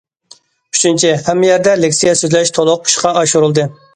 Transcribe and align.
ئۈچىنچى، 0.77 1.11
ھەممە 1.27 1.51
يەردە 1.51 1.75
لېكسىيە 1.83 2.15
سۆزلەش 2.23 2.53
تولۇق 2.57 2.91
ئىشقا 2.93 3.15
ئاشۇرۇلدى. 3.21 3.67